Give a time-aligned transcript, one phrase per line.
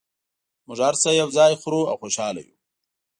[0.67, 2.55] موږ هر څه یو ځای خورو او خوشحاله یو